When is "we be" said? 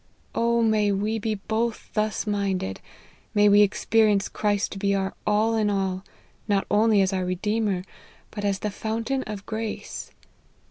0.91-1.35